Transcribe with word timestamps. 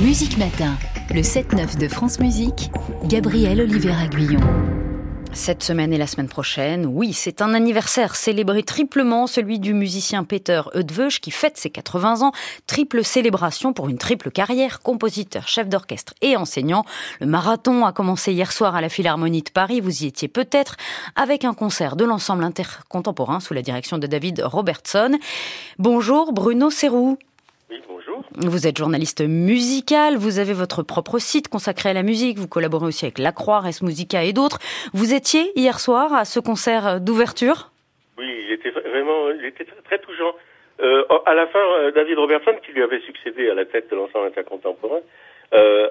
Musique 0.00 0.38
Matin, 0.38 0.74
le 1.14 1.20
7-9 1.20 1.78
de 1.78 1.86
France 1.88 2.18
Musique, 2.18 2.70
Gabriel 3.04 3.60
Oliver 3.60 3.94
Guillon. 4.10 4.40
Cette 5.34 5.62
semaine 5.62 5.92
et 5.92 5.98
la 5.98 6.06
semaine 6.06 6.28
prochaine, 6.28 6.86
oui, 6.86 7.12
c'est 7.12 7.42
un 7.42 7.52
anniversaire 7.52 8.16
célébré 8.16 8.62
triplement, 8.62 9.26
celui 9.26 9.58
du 9.58 9.74
musicien 9.74 10.24
Peter 10.24 10.62
Eötvös 10.74 11.20
qui 11.20 11.30
fête 11.30 11.58
ses 11.58 11.68
80 11.68 12.22
ans. 12.22 12.32
Triple 12.66 13.04
célébration 13.04 13.74
pour 13.74 13.90
une 13.90 13.98
triple 13.98 14.30
carrière, 14.30 14.80
compositeur, 14.80 15.46
chef 15.46 15.68
d'orchestre 15.68 16.14
et 16.22 16.36
enseignant. 16.36 16.84
Le 17.20 17.26
marathon 17.26 17.84
a 17.84 17.92
commencé 17.92 18.32
hier 18.32 18.50
soir 18.50 18.76
à 18.76 18.80
la 18.80 18.88
Philharmonie 18.88 19.42
de 19.42 19.50
Paris, 19.50 19.82
vous 19.82 20.04
y 20.04 20.06
étiez 20.06 20.28
peut-être, 20.28 20.76
avec 21.16 21.44
un 21.44 21.52
concert 21.52 21.96
de 21.96 22.06
l'ensemble 22.06 22.44
intercontemporain 22.44 23.40
sous 23.40 23.52
la 23.52 23.62
direction 23.62 23.98
de 23.98 24.06
David 24.06 24.40
Robertson. 24.42 25.18
Bonjour 25.78 26.32
Bruno 26.32 26.70
Serrou. 26.70 27.18
Vous 28.36 28.66
êtes 28.66 28.76
journaliste 28.76 29.22
musical, 29.22 30.16
vous 30.16 30.38
avez 30.38 30.52
votre 30.52 30.82
propre 30.82 31.18
site 31.18 31.48
consacré 31.48 31.88
à 31.88 31.92
la 31.94 32.02
musique, 32.02 32.36
vous 32.36 32.48
collaborez 32.48 32.86
aussi 32.86 33.06
avec 33.06 33.18
La 33.18 33.32
Croix, 33.32 33.60
Res 33.60 33.82
Musica 33.82 34.22
et 34.22 34.32
d'autres. 34.32 34.58
Vous 34.92 35.14
étiez 35.14 35.52
hier 35.58 35.80
soir 35.80 36.12
à 36.12 36.24
ce 36.24 36.38
concert 36.38 37.00
d'ouverture? 37.00 37.70
Oui, 38.18 38.26
il 38.46 38.52
était 38.52 38.70
vraiment 38.70 39.30
il 39.30 39.44
était 39.46 39.64
très, 39.84 39.98
touchant. 39.98 40.34
Euh, 40.80 41.04
à 41.24 41.34
la 41.34 41.46
fin, 41.46 41.58
euh, 41.58 41.90
David 41.90 42.18
Robertson, 42.18 42.54
qui 42.64 42.72
lui 42.72 42.82
avait 42.82 43.00
succédé 43.00 43.48
à 43.48 43.54
la 43.54 43.64
tête 43.64 43.90
de 43.90 43.96
l'ensemble 43.96 44.26
intercontemporain, 44.26 45.00
euh, 45.54 45.88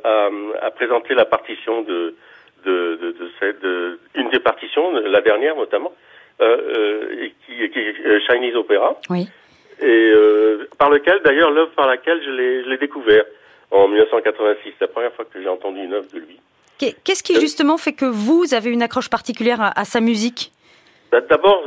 a, 0.62 0.72
présenté 0.72 1.16
la 1.16 1.26
partition 1.26 1.82
de, 1.82 2.16
de, 2.66 3.00
de, 3.02 3.12
de 3.12 3.32
cette, 3.40 3.64
une 4.14 4.30
des 4.30 4.40
partitions, 4.40 4.92
la 4.92 5.22
dernière 5.22 5.56
notamment, 5.56 5.94
euh, 6.40 7.30
qui, 7.46 7.70
qui 7.70 7.80
est 7.80 8.20
Chinese 8.28 8.56
Opera. 8.56 9.00
Oui 9.10 9.28
et 9.80 9.86
euh, 9.86 10.68
par 10.78 10.90
lequel, 10.90 11.22
d'ailleurs, 11.24 11.52
l'œuvre 11.52 11.72
par 11.72 11.88
laquelle 11.88 12.22
je 12.24 12.70
l'ai 12.70 12.78
découvert 12.78 13.26
en 13.72 13.88
1986. 13.88 14.74
C'est 14.78 14.86
la 14.86 14.88
première 14.88 15.14
fois 15.14 15.26
que 15.26 15.42
j'ai 15.42 15.50
entendu 15.50 15.84
une 15.84 15.94
œuvre 15.94 16.08
de 16.14 16.20
lui. 16.20 16.40
Qu'est-ce 16.78 17.24
qui 17.24 17.36
euh, 17.36 17.40
justement 17.40 17.78
fait 17.78 17.94
que 17.94 18.06
vous 18.06 18.54
avez 18.54 18.70
une 18.70 18.82
accroche 18.82 19.10
particulière 19.10 19.72
à, 19.76 19.86
sa 19.86 20.00
musique? 20.00 20.52
Bah, 21.12 21.22
D'abord, 21.22 21.64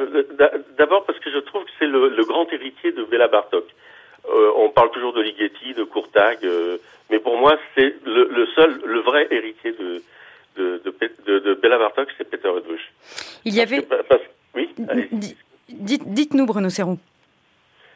d'abord 0.78 1.04
parce 1.04 1.18
que 1.18 1.30
je 1.30 1.38
trouve 1.38 1.64
que 1.64 1.70
c'est 1.78 1.86
le, 1.86 2.24
grand 2.24 2.50
héritier 2.52 2.92
de 2.92 3.04
Béla 3.04 3.28
Bartok. 3.28 3.64
Euh, 4.28 4.52
on 4.56 4.68
parle 4.68 4.90
toujours 4.90 5.12
de 5.12 5.22
Ligeti, 5.22 5.74
de 5.74 5.82
Courtag, 5.82 6.38
euh, 6.44 6.76
mais 7.10 7.18
pour 7.18 7.38
moi, 7.38 7.58
c'est 7.74 7.96
le, 8.04 8.28
le, 8.30 8.46
seul, 8.54 8.80
le 8.84 9.00
vrai 9.00 9.26
héritier 9.30 9.72
de 9.72 10.02
de, 10.56 10.82
de, 11.26 11.38
de, 11.38 11.54
Béla 11.54 11.78
Bartok, 11.78 12.08
c'est 12.18 12.28
Peter 12.28 12.48
Eötvös. 12.48 12.80
Il 13.44 13.54
y 13.54 13.60
avait. 13.60 13.86
oui. 14.54 14.68
Dites-nous, 15.68 16.44
Bruno 16.44 16.68
Serron. 16.68 16.98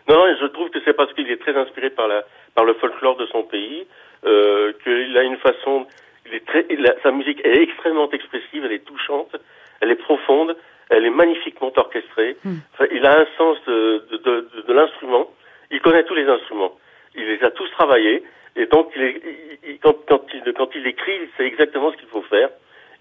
Non, 0.08 0.16
non, 0.16 0.36
je 0.40 0.46
trouve 0.46 0.70
que 0.70 0.78
c'est 0.84 0.92
parce 0.92 1.12
qu'il 1.14 1.30
est 1.30 1.40
très 1.40 1.56
inspiré 1.56 1.90
par 1.90 2.08
la 2.08 2.24
par 2.54 2.64
le 2.64 2.74
folklore 2.74 3.16
de 3.16 3.26
son 3.26 3.42
pays, 3.42 3.86
euh, 4.24 4.72
qu'il 4.82 5.16
a 5.18 5.22
une 5.22 5.36
façon, 5.38 5.86
il 6.26 6.34
est 6.34 6.46
très, 6.46 6.66
sa 7.02 7.10
musique 7.10 7.40
est 7.44 7.62
extrêmement 7.62 8.08
expressive, 8.10 8.64
elle 8.64 8.72
est 8.72 8.84
touchante, 8.84 9.34
elle 9.80 9.90
est 9.90 9.96
profonde, 9.96 10.56
elle 10.90 11.04
est 11.04 11.10
magnifiquement 11.10 11.72
orchestrée. 11.76 12.36
Hmm. 12.44 12.58
Enfin, 12.72 12.86
il 12.92 13.04
a 13.04 13.20
un 13.20 13.26
sens 13.36 13.58
de, 13.66 14.04
de, 14.10 14.16
de, 14.18 14.62
de 14.66 14.72
l'instrument. 14.72 15.30
Il 15.70 15.80
connaît 15.80 16.04
tous 16.04 16.14
les 16.14 16.26
instruments. 16.26 16.78
Il 17.16 17.26
les 17.26 17.42
a 17.42 17.50
tous 17.50 17.68
travaillés. 17.72 18.22
Et 18.56 18.66
donc, 18.66 18.92
il 18.94 19.02
est, 19.02 19.22
il, 19.66 19.78
quand, 19.80 19.96
quand, 20.06 20.22
il, 20.32 20.52
quand 20.52 20.70
il 20.74 20.86
écrit, 20.86 21.18
sait 21.36 21.46
exactement 21.46 21.90
ce 21.90 21.96
qu'il 21.96 22.08
faut 22.08 22.22
faire. 22.22 22.50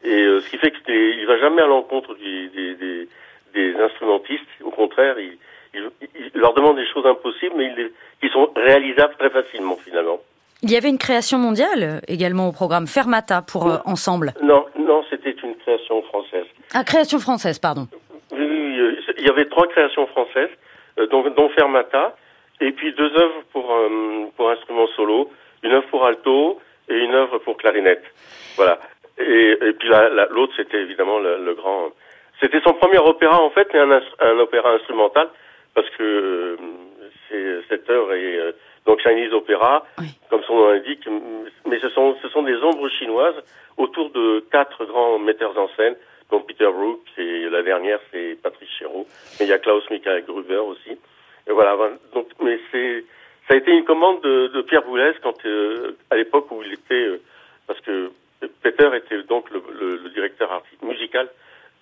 Et 0.03 0.23
euh, 0.23 0.39
ce 0.39 0.49
qui 0.49 0.57
fait 0.57 0.71
qu'il 0.71 1.21
ne 1.21 1.25
va 1.27 1.37
jamais 1.37 1.61
à 1.61 1.67
l'encontre 1.67 2.15
des, 2.15 2.47
des, 2.49 2.75
des, 2.75 3.07
instrumentistes. 3.55 4.47
Au 4.63 4.71
contraire, 4.71 5.15
il, 5.19 5.37
il, 5.73 6.31
leur 6.33 6.53
demande 6.53 6.77
des 6.77 6.87
choses 6.87 7.05
impossibles, 7.05 7.55
mais 7.57 7.73
qui 8.21 8.29
sont 8.29 8.49
réalisables 8.55 9.15
très 9.17 9.29
facilement 9.29 9.77
finalement. 9.77 10.19
Il 10.61 10.71
y 10.71 10.77
avait 10.77 10.89
une 10.89 10.97
création 10.97 11.37
mondiale 11.37 12.01
également 12.07 12.47
au 12.47 12.53
programme 12.53 12.87
Fermata 12.87 13.41
pour 13.41 13.67
euh, 13.67 13.77
Ensemble. 13.85 14.33
Non, 14.41 14.65
non, 14.79 15.03
c'était 15.09 15.35
une 15.43 15.55
création 15.57 16.01
française. 16.03 16.45
Ah, 16.73 16.85
création 16.85 17.19
française, 17.19 17.59
pardon. 17.59 17.87
Oui, 18.31 18.39
euh, 18.39 18.95
il 19.17 19.25
y 19.25 19.29
avait 19.29 19.45
trois 19.45 19.67
créations 19.67 20.07
françaises, 20.07 20.49
euh, 20.99 21.07
dont, 21.07 21.29
dont, 21.31 21.49
Fermata, 21.49 22.15
et 22.61 22.71
puis 22.71 22.93
deux 22.93 23.11
œuvres 23.13 23.43
pour 23.51 23.75
pour 24.37 24.49
instruments 24.51 24.87
solo, 24.95 25.29
une 25.63 25.73
œuvre 25.73 25.87
pour 25.87 26.05
alto 26.05 26.61
et 26.87 26.97
une 26.97 27.13
œuvre 27.13 27.39
pour 27.39 27.57
clarinette. 27.57 28.03
Voilà. 28.55 28.79
Et, 29.17 29.57
et 29.61 29.73
puis 29.73 29.89
l'autre, 30.29 30.53
c'était 30.55 30.81
évidemment 30.81 31.19
le, 31.19 31.53
grand. 31.55 31.89
C'était 32.43 32.59
son 32.59 32.73
premier 32.73 32.97
opéra 32.97 33.41
en 33.41 33.51
fait, 33.51 33.69
mais 33.73 33.79
un, 33.79 34.01
un 34.19 34.39
opéra 34.39 34.73
instrumental 34.73 35.29
parce 35.73 35.89
que 35.91 36.57
euh, 37.31 37.61
cette 37.69 37.89
œuvre 37.89 38.11
est 38.11 38.37
euh, 38.37 38.51
donc 38.85 38.99
Chinese 38.99 39.31
Opera, 39.31 39.85
comme 40.29 40.43
son 40.43 40.57
nom 40.57 40.71
l'indique, 40.71 41.07
mais 41.65 41.79
ce 41.79 41.87
sont 41.87 42.17
ce 42.21 42.27
sont 42.27 42.43
des 42.43 42.57
ombres 42.57 42.89
chinoises 42.89 43.41
autour 43.77 44.09
de 44.09 44.43
quatre 44.51 44.83
grands 44.83 45.19
metteurs 45.19 45.57
en 45.57 45.69
scène, 45.77 45.95
dont 46.31 46.41
Peter 46.41 46.65
Brook 46.67 46.99
et 47.17 47.47
la 47.49 47.63
dernière 47.63 47.99
c'est 48.11 48.37
Patrice 48.43 48.69
Chéreau, 48.77 49.07
mais 49.39 49.45
il 49.45 49.49
y 49.49 49.53
a 49.53 49.59
Klaus 49.59 49.89
Michael 49.89 50.25
Gruber 50.25 50.57
aussi. 50.57 50.97
Et 51.47 51.51
voilà, 51.51 51.77
donc 52.13 52.27
mais 52.43 52.59
c'est 52.73 53.05
ça 53.47 53.53
a 53.53 53.57
été 53.57 53.71
une 53.71 53.85
commande 53.85 54.19
de, 54.19 54.47
de 54.47 54.61
Pierre 54.63 54.83
Boulez 54.83 55.13
quand 55.23 55.45
euh, 55.45 55.95
à 56.11 56.17
l'époque 56.17 56.51
où 56.51 56.61
il 56.61 56.73
était 56.73 57.21
parce 57.67 57.79
que 57.79 58.11
Peter 58.61 58.89
était 58.97 59.23
donc 59.23 59.49
le, 59.49 59.63
le, 59.79 59.95
le 60.03 60.09
directeur 60.09 60.61
musical 60.81 61.29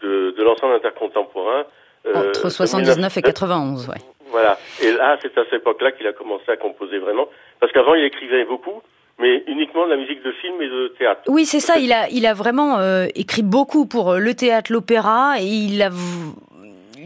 de, 0.01 0.31
de 0.37 0.43
l'ensemble 0.43 0.75
intercontemporain 0.75 1.65
euh, 2.05 2.29
Entre 2.29 2.49
79 2.49 3.17
et 3.17 3.21
91, 3.21 3.89
ouais. 3.89 3.95
Voilà. 4.31 4.57
Et 4.81 4.91
là, 4.91 5.17
c'est 5.21 5.37
à 5.37 5.43
cette 5.43 5.61
époque-là 5.61 5.91
qu'il 5.91 6.07
a 6.07 6.13
commencé 6.13 6.49
à 6.49 6.57
composer 6.57 6.97
vraiment. 6.99 7.27
Parce 7.59 7.71
qu'avant, 7.73 7.93
il 7.93 8.03
écrivait 8.05 8.45
beaucoup, 8.45 8.81
mais 9.19 9.43
uniquement 9.47 9.85
de 9.85 9.91
la 9.91 9.97
musique 9.97 10.23
de 10.23 10.31
film 10.31 10.61
et 10.61 10.67
de 10.67 10.87
théâtre. 10.97 11.21
Oui, 11.27 11.45
c'est 11.45 11.59
ça. 11.59 11.77
Il 11.77 11.91
a, 11.91 12.09
il 12.09 12.25
a 12.25 12.33
vraiment 12.33 12.79
euh, 12.79 13.07
écrit 13.13 13.43
beaucoup 13.43 13.85
pour 13.85 14.11
euh, 14.11 14.19
le 14.19 14.33
théâtre, 14.33 14.71
l'opéra, 14.71 15.35
et 15.39 15.45
il 15.45 15.81
a 15.81 15.89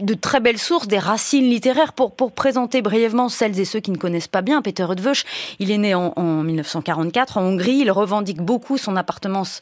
de 0.00 0.14
très 0.14 0.40
belles 0.40 0.58
sources, 0.58 0.88
des 0.88 0.98
racines 0.98 1.48
littéraires. 1.48 1.92
Pour, 1.92 2.14
pour 2.14 2.32
présenter 2.32 2.80
brièvement 2.80 3.28
celles 3.28 3.58
et 3.58 3.64
ceux 3.64 3.80
qui 3.80 3.90
ne 3.90 3.96
connaissent 3.96 4.28
pas 4.28 4.42
bien 4.42 4.62
Peter 4.62 4.84
Eötvös, 4.84 5.24
il 5.58 5.70
est 5.70 5.78
né 5.78 5.94
en, 5.94 6.12
en 6.16 6.42
1944 6.42 7.38
en 7.38 7.42
Hongrie. 7.42 7.78
Il 7.80 7.90
revendique 7.90 8.40
beaucoup 8.40 8.78
son 8.78 8.96
appartenance 8.96 9.60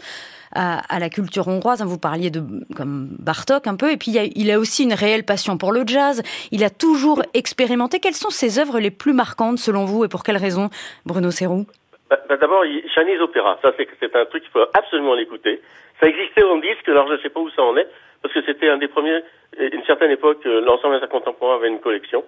à, 0.55 0.99
la 0.99 1.09
culture 1.09 1.49
hongroise. 1.49 1.83
Vous 1.83 1.99
parliez 1.99 2.31
de 2.31 2.41
comme 2.77 3.09
Bartok 3.19 3.67
un 3.67 3.77
peu, 3.77 3.91
et 3.91 3.97
puis 3.97 4.13
il 4.13 4.51
a, 4.51 4.59
aussi 4.59 4.85
une 4.85 4.95
réelle 4.95 5.25
passion 5.25 5.59
pour 5.59 5.73
le 5.73 5.83
jazz. 5.87 6.23
Il 6.53 6.65
a 6.65 6.71
toujours 6.71 7.23
expérimenté. 7.35 8.01
Quelles 8.01 8.15
sont 8.15 8.31
ses 8.31 8.59
œuvres 8.59 8.79
les 8.79 8.91
plus 8.91 9.13
marquantes 9.13 9.59
selon 9.59 9.85
vous, 9.85 10.05
et 10.05 10.09
pour 10.09 10.23
quelles 10.23 10.37
raisons, 10.37 10.71
Bruno 11.07 11.31
Serrou? 11.31 11.67
Bah, 12.11 12.19
bah, 12.29 12.37
D'abord, 12.37 12.65
Chinese 12.95 13.21
Opera, 13.21 13.59
ça 13.63 13.73
c'est 13.77 14.17
un 14.17 14.25
truc 14.27 14.43
qu'il 14.43 14.53
faut 14.53 14.67
absolument 14.75 15.15
l'écouter. 15.15 15.61
Ça 16.01 16.09
existait 16.09 16.45
en 16.45 16.59
disque, 16.59 16.89
alors 16.89 17.09
je 17.09 17.15
ne 17.15 17.19
sais 17.19 17.31
pas 17.31 17.41
où 17.41 17.51
ça 17.51 17.63
en 17.63 17.77
est, 17.77 17.89
parce 18.23 18.35
que 18.35 18.43
c'était 18.45 18.69
un 18.69 18.79
des 18.79 18.89
premiers. 18.89 19.23
Une 19.59 19.85
certaine 19.85 20.11
époque, 20.11 20.45
euh, 20.47 20.61
l'ensemble 20.61 21.01
contemporain 21.09 21.57
avait 21.57 21.69
une 21.69 21.81
collection. 21.81 22.25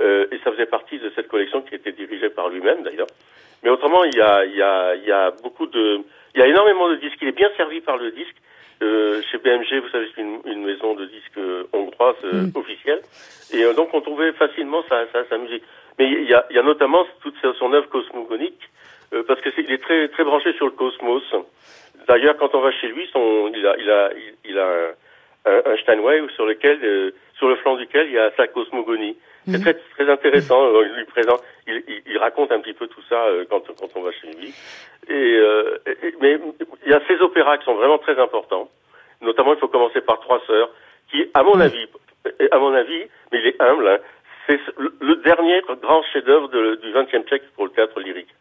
Euh, 0.00 0.26
et 0.30 0.38
ça 0.44 0.52
faisait 0.52 0.66
partie 0.66 0.98
de 0.98 1.10
cette 1.14 1.28
collection 1.28 1.62
qui 1.62 1.74
était 1.74 1.92
dirigée 1.92 2.28
par 2.28 2.48
lui-même 2.48 2.82
d'ailleurs. 2.82 3.06
Mais 3.62 3.70
autrement, 3.70 4.04
il 4.04 4.14
y 4.14 4.20
a, 4.20 4.44
il 4.44 4.54
y, 4.54 4.62
a, 4.62 4.94
il 4.94 5.04
y 5.04 5.12
a 5.12 5.30
beaucoup 5.42 5.66
de, 5.66 6.00
il 6.34 6.40
y 6.40 6.42
a 6.42 6.46
énormément 6.46 6.88
de 6.90 6.96
disques. 6.96 7.18
Il 7.22 7.28
est 7.28 7.32
bien 7.32 7.50
servi 7.56 7.80
par 7.80 7.96
le 7.96 8.10
disque. 8.10 8.36
Euh, 8.82 9.22
chez 9.30 9.38
BMG, 9.38 9.80
vous 9.80 9.88
savez, 9.88 10.06
c'est 10.14 10.20
une, 10.20 10.40
une, 10.44 10.64
maison 10.66 10.94
de 10.94 11.06
disques 11.06 11.40
hongroise 11.72 12.16
euh, 12.24 12.42
mm. 12.42 12.52
officielle, 12.54 13.00
et 13.52 13.64
euh, 13.64 13.72
donc 13.72 13.88
on 13.94 14.02
trouvait 14.02 14.32
facilement 14.32 14.82
sa, 14.88 15.06
sa, 15.12 15.24
sa, 15.28 15.38
musique. 15.38 15.62
Mais 15.98 16.10
il 16.10 16.28
y 16.28 16.34
a, 16.34 16.44
il 16.50 16.56
y 16.56 16.58
a 16.58 16.62
notamment 16.62 17.06
toute 17.22 17.36
son 17.58 17.72
œuvre 17.72 17.88
cosmogonique, 17.88 18.60
euh, 19.14 19.22
parce 19.26 19.40
que 19.40 19.48
est, 19.48 19.54
il 19.58 19.72
est 19.72 19.82
très 19.82 20.08
très 20.08 20.24
branché 20.24 20.52
sur 20.54 20.66
le 20.66 20.72
cosmos. 20.72 21.22
D'ailleurs, 22.06 22.36
quand 22.36 22.54
on 22.54 22.60
va 22.60 22.70
chez 22.72 22.88
lui, 22.88 23.08
son, 23.12 23.50
il 23.54 23.66
a, 23.66 23.76
il 23.78 23.90
a, 23.90 24.10
il, 24.44 24.58
a 24.58 24.92
un, 25.46 25.72
un 25.72 25.76
Steinway 25.78 26.22
sur 26.34 26.46
lequel, 26.46 27.12
sur 27.34 27.48
le 27.48 27.56
flanc 27.56 27.76
duquel 27.76 28.06
il 28.06 28.12
y 28.12 28.18
a 28.18 28.30
sa 28.36 28.46
cosmogonie. 28.48 29.16
C'est 29.48 29.60
très, 29.60 29.74
très 29.74 30.10
intéressant. 30.10 30.60
Euh, 30.60 30.86
il 30.86 30.96
lui 30.96 31.04
présente, 31.04 31.40
il, 31.66 31.82
il, 32.06 32.18
raconte 32.18 32.50
un 32.50 32.60
petit 32.60 32.72
peu 32.72 32.88
tout 32.88 33.02
ça 33.08 33.26
euh, 33.26 33.44
quand, 33.48 33.62
quand 33.78 33.88
on 33.94 34.02
va 34.02 34.10
chez 34.10 34.26
lui. 34.32 34.52
Euh, 35.08 35.78
et, 35.86 36.14
mais 36.20 36.38
il 36.84 36.90
y 36.90 36.94
a 36.94 37.00
ces 37.06 37.20
opéras 37.20 37.58
qui 37.58 37.64
sont 37.64 37.74
vraiment 37.74 37.98
très 37.98 38.18
importants. 38.18 38.68
Notamment, 39.20 39.54
il 39.54 39.60
faut 39.60 39.68
commencer 39.68 40.00
par 40.00 40.18
Trois 40.20 40.42
Sœurs, 40.46 40.70
qui, 41.10 41.30
à 41.32 41.44
mon 41.44 41.60
avis, 41.60 41.86
à 42.50 42.58
mon 42.58 42.74
avis, 42.74 43.04
mais 43.30 43.38
il 43.38 43.46
est 43.46 43.62
humble, 43.62 43.86
hein, 43.88 43.98
c'est 44.46 44.60
le, 44.78 45.16
dernier 45.16 45.62
grand 45.80 46.02
chef-d'œuvre 46.12 46.48
du 46.48 46.92
XXe 46.92 47.28
siècle 47.28 47.46
pour 47.54 47.66
le 47.66 47.70
théâtre 47.70 48.00
lyrique. 48.00 48.32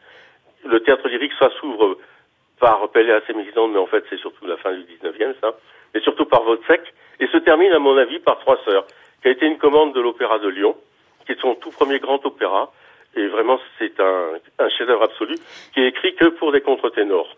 Le 0.65 0.79
théâtre 0.79 1.07
lyrique, 1.07 1.33
ça 1.39 1.49
s'ouvre 1.59 1.97
par 2.59 2.89
Pelléas 2.89 3.21
et 3.29 3.33
Mélisande, 3.33 3.73
mais 3.73 3.79
en 3.79 3.85
fait, 3.85 4.03
c'est 4.09 4.19
surtout 4.19 4.45
la 4.47 4.57
fin 4.57 4.73
du 4.73 4.83
XIXe, 4.83 5.39
ça. 5.41 5.55
Mais 5.93 6.01
surtout 6.01 6.25
par 6.25 6.41
se 6.41 6.73
termine, 7.45 7.71
à 7.71 7.79
mon 7.79 7.95
avis, 7.97 8.19
par 8.19 8.39
Trois 8.39 8.59
Sœurs, 8.65 8.85
qui 9.21 9.29
a 9.29 9.31
été 9.31 9.45
une 9.45 9.57
commande 9.57 9.93
de 9.93 10.01
l'Opéra 10.01 10.39
de 10.39 10.49
Lyon 10.49 10.75
qui 11.25 11.31
est 11.31 11.41
son 11.41 11.55
tout 11.55 11.71
premier 11.71 11.99
grand 11.99 12.23
opéra. 12.25 12.71
Et 13.15 13.27
vraiment, 13.27 13.59
c'est 13.79 13.99
un, 13.99 14.31
un 14.59 14.69
chef-d'œuvre 14.69 15.03
absolu 15.03 15.35
qui 15.73 15.81
est 15.81 15.87
écrit 15.87 16.15
que 16.15 16.25
pour 16.25 16.51
des 16.51 16.61
contre-ténors. 16.61 17.35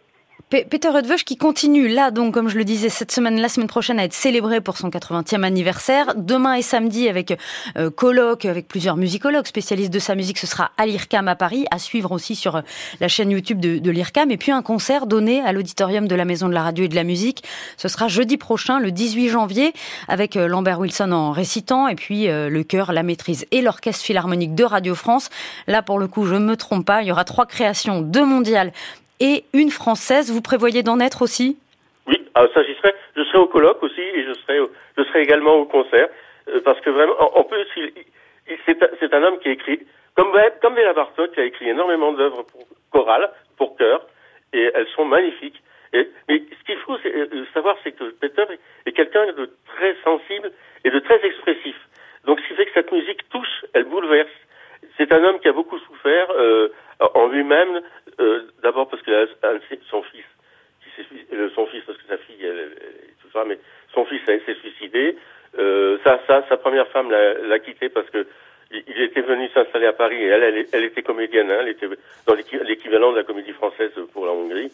Peter 0.50 0.88
Rudveuch 0.88 1.26
qui 1.26 1.36
continue 1.36 1.90
là, 1.90 2.10
donc 2.10 2.34
comme 2.34 2.48
je 2.48 2.58
le 2.58 2.64
disais, 2.64 2.88
cette 2.88 3.12
semaine, 3.12 3.38
la 3.42 3.50
semaine 3.50 3.68
prochaine 3.68 4.00
à 4.00 4.06
être 4.06 4.14
célébré 4.14 4.62
pour 4.62 4.78
son 4.78 4.90
80e 4.90 5.44
anniversaire. 5.44 6.14
Demain 6.16 6.54
et 6.54 6.62
samedi 6.62 7.10
avec 7.10 7.38
euh, 7.78 7.90
colloque, 7.90 8.46
avec 8.46 8.70
plusieurs 8.70 8.96
musicologues 8.96 9.46
spécialistes 9.46 9.92
de 9.92 10.00
sa 10.00 10.16
musique, 10.16 10.38
ce 10.38 10.48
sera 10.48 10.72
à 10.78 10.86
l'IRCAM 10.86 11.28
à 11.28 11.36
Paris, 11.36 11.66
à 11.70 11.80
suivre 11.80 12.14
aussi 12.14 12.34
sur 12.34 12.56
euh, 12.56 12.62
la 13.02 13.10
chaîne 13.10 13.30
YouTube 13.30 13.60
de, 13.60 13.80
de 13.80 13.92
l'IRCAM. 13.92 14.32
Et 14.32 14.38
puis 14.38 14.54
un 14.54 14.62
concert 14.62 15.06
donné 15.06 15.42
à 15.42 15.52
l'auditorium 15.52 16.08
de 16.08 16.16
la 16.16 16.24
Maison 16.24 16.48
de 16.48 16.54
la 16.54 16.64
Radio 16.64 16.86
et 16.86 16.88
de 16.88 16.96
la 16.96 17.04
Musique. 17.04 17.44
Ce 17.76 17.90
sera 17.90 18.08
jeudi 18.08 18.38
prochain, 18.38 18.80
le 18.80 18.94
18 18.94 19.28
janvier, 19.28 19.74
avec 20.08 20.38
euh, 20.38 20.48
Lambert 20.48 20.80
Wilson 20.80 21.12
en 21.12 21.32
récitant, 21.32 21.90
et 21.90 21.96
puis 21.96 22.30
euh, 22.30 22.48
le 22.48 22.64
chœur, 22.64 22.94
la 22.94 23.04
maîtrise 23.04 23.46
et 23.52 23.62
l'orchestre 23.62 24.06
philharmonique 24.06 24.56
de 24.56 24.64
Radio 24.64 24.96
France. 24.96 25.30
Là, 25.68 25.82
pour 25.82 26.00
le 26.00 26.08
coup, 26.08 26.26
je 26.26 26.36
me 26.36 26.56
trompe 26.56 26.86
pas, 26.86 27.02
il 27.02 27.10
y 27.10 27.12
aura 27.12 27.26
trois 27.26 27.46
créations, 27.46 28.00
deux 28.00 28.24
mondiales 28.26 28.72
et 29.20 29.44
une 29.54 29.72
française. 29.72 30.32
Vous 30.32 30.42
prévoyez 30.42 30.84
d'en 30.84 31.00
être 31.00 31.22
aussi 31.22 31.58
Oui, 32.08 32.18
ah, 32.36 32.46
ça 32.54 32.64
j'y 32.64 32.76
serai. 32.76 32.94
Je 33.16 33.24
serai 33.24 33.38
au 33.40 33.48
colloque 33.48 33.82
aussi 33.84 34.02
et 34.02 34.24
je 34.24 34.34
serai, 34.34 34.60
je 34.98 35.04
serai 35.04 35.22
également 35.22 35.56
au 35.56 35.66
concert 35.66 36.08
euh, 36.50 36.62
parce 36.64 36.80
que 36.82 36.90
vraiment, 36.90 37.16
en, 37.38 37.44
plus, 37.44 37.66
c'est 38.66 39.14
un 39.14 39.24
homme 39.24 39.40
qui 39.40 39.50
écrit 39.50 39.80
comme 40.16 40.34
comme 40.62 40.76
Béla 40.76 40.94
Bartok 40.94 41.32
qui 41.34 41.40
a 41.40 41.46
écrit 41.46 41.70
énormément 41.70 42.12
d'œuvres 42.12 42.46
chorales, 42.92 43.30
pour 43.58 43.78
chœur, 43.78 44.06
et 44.54 44.72
elles 44.74 44.88
sont 44.96 45.06
magnifiques. 45.06 45.62
Et, 45.94 46.10
mais 46.28 46.42
ce 46.60 46.66
qu'il 46.66 46.78
faut 46.80 46.98
euh, 47.06 47.46
savoir, 47.54 47.78
c'est 47.84 47.92
que 47.92 48.12
Peter 48.20 48.46
est, 48.86 48.92
quelqu'un 48.92 49.26
de 49.34 49.52
très 49.76 49.96
sensible 50.04 50.52
et 50.84 50.90
de 50.90 51.00
très 51.00 51.24
expressif. 51.26 51.76
Donc, 52.26 52.40
ce 52.40 52.48
qui 52.48 52.54
fait 52.56 52.66
que 52.66 52.74
cette 52.74 52.92
musique 52.92 53.30
touche, 53.30 53.66
elle 53.74 53.86
bouleverse. 53.86 54.30
C'est 54.98 55.12
un 55.12 55.24
homme 55.24 55.40
qui 55.40 55.48
a 55.48 55.54
beaucoup 55.54 55.80
souffert 55.80 56.28
euh, 56.32 56.70
en 57.00 57.28
lui-même, 57.48 57.82
euh, 58.20 58.42
d'abord 58.62 58.90
parce 58.90 59.02
que 59.04 59.30
son 59.90 60.04
fils, 60.04 60.26
euh, 61.34 61.50
son 61.56 61.66
fils 61.68 61.84
parce 61.86 61.98
que 61.98 62.08
sa 62.08 62.18
fille, 62.18 62.44
elle, 62.44 62.72
tout 63.22 63.30
ça, 63.32 63.44
mais 63.46 63.58
son 63.94 64.06
fils 64.06 64.22
s'est 64.26 64.56
suicidé. 64.56 65.16
Euh, 65.58 65.98
sa, 66.04 66.58
première 66.58 66.88
femme 66.90 67.12
l'a 67.12 67.60
quitté 67.60 67.90
parce 67.90 68.10
que 68.10 68.28
il 68.70 69.02
était 69.02 69.22
venu 69.22 69.48
s'installer 69.54 69.86
à 69.86 69.94
Paris 69.94 70.22
et 70.22 70.28
elle, 70.28 70.84
était 70.84 71.02
comédienne, 71.02 71.50
hein, 71.50 71.60
elle 71.62 71.70
était 71.70 71.88
dans 72.26 72.34
l'équivalent 72.34 73.14
de 73.14 73.18
la 73.18 73.24
comédie 73.24 73.54
française 73.54 73.92
pour 74.12 74.26
la 74.26 74.34
Hongrie. 74.34 74.72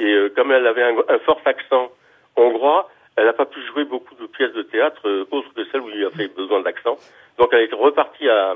Et 0.00 0.12
euh, 0.12 0.32
comme 0.34 0.50
elle 0.50 0.66
avait 0.66 0.82
un, 0.82 1.18
fort 1.24 1.40
accent 1.44 1.92
hongrois, 2.34 2.90
elle 3.16 3.26
n'a 3.26 3.32
pas 3.32 3.46
pu 3.46 3.60
jouer 3.66 3.84
beaucoup 3.84 4.16
de 4.16 4.26
pièces 4.26 4.52
de 4.52 4.62
théâtre 4.62 5.26
autres 5.30 5.54
que 5.54 5.64
celles 5.70 5.80
où 5.80 5.90
il 5.90 6.04
a 6.04 6.10
fait 6.10 6.34
besoin 6.34 6.60
d'accent. 6.60 6.98
Donc 7.38 7.50
elle 7.52 7.70
est 7.70 7.74
repartie 7.74 8.28
à 8.28 8.54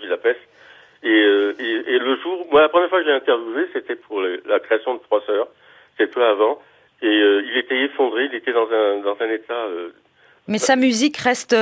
Budapest. 0.00 0.40
Et, 1.06 1.08
euh, 1.08 1.54
et, 1.60 1.98
le 2.00 2.16
jour, 2.16 2.48
moi 2.50 2.62
la 2.62 2.68
première 2.68 2.88
fois 2.88 2.98
que 2.98 3.04
je 3.04 3.10
l'ai 3.10 3.16
interviewé, 3.16 3.68
c'était 3.72 3.94
pour 3.94 4.20
la 4.20 4.58
création 4.58 4.94
de 4.94 5.00
Trois 5.00 5.22
Sœurs, 5.24 5.46
c'est 5.96 6.08
peu 6.08 6.24
avant. 6.24 6.60
Et 7.00 7.06
euh, 7.06 7.42
il 7.46 7.56
était 7.58 7.80
effondré, 7.84 8.24
il 8.24 8.34
était 8.34 8.52
dans 8.52 8.68
un 8.68 8.98
dans 9.02 9.16
un 9.20 9.30
état. 9.30 9.66
Mais 10.48 10.58
sa 10.58 10.74
musique 10.74 11.16
reste 11.18 11.54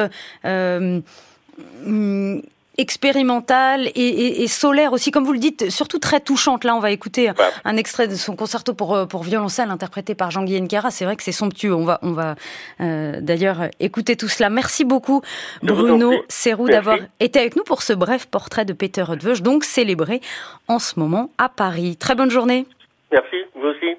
expérimentale 2.78 3.88
et, 3.94 4.42
et, 4.42 4.48
solaire 4.48 4.92
aussi, 4.92 5.10
comme 5.10 5.24
vous 5.24 5.32
le 5.32 5.38
dites, 5.38 5.70
surtout 5.70 5.98
très 5.98 6.20
touchante. 6.20 6.64
Là, 6.64 6.74
on 6.74 6.80
va 6.80 6.90
écouter 6.90 7.30
un 7.64 7.76
extrait 7.76 8.08
de 8.08 8.14
son 8.14 8.36
concerto 8.36 8.74
pour, 8.74 8.94
euh, 8.94 9.06
pour 9.06 9.22
violoncelle 9.22 9.70
interprété 9.70 10.14
par 10.14 10.30
Jean-Guy 10.30 10.60
Nkara. 10.60 10.90
C'est 10.90 11.04
vrai 11.04 11.16
que 11.16 11.22
c'est 11.22 11.32
somptueux. 11.32 11.74
On 11.74 11.84
va, 11.84 11.98
on 12.02 12.12
va 12.12 12.34
euh, 12.80 13.20
d'ailleurs 13.20 13.68
écouter 13.80 14.16
tout 14.16 14.28
cela. 14.28 14.50
Merci 14.50 14.84
beaucoup, 14.84 15.22
Bruno 15.62 16.12
Serrou, 16.28 16.68
d'avoir 16.68 16.98
été 17.20 17.38
avec 17.38 17.56
nous 17.56 17.64
pour 17.64 17.82
ce 17.82 17.92
bref 17.92 18.26
portrait 18.26 18.64
de 18.64 18.72
Peter 18.72 19.02
Rudveuch, 19.02 19.42
donc 19.42 19.64
célébré 19.64 20.20
en 20.68 20.78
ce 20.78 20.98
moment 20.98 21.30
à 21.38 21.48
Paris. 21.48 21.96
Très 21.96 22.14
bonne 22.14 22.30
journée. 22.30 22.66
Merci, 23.12 23.36
vous 23.54 23.68
aussi. 23.68 23.96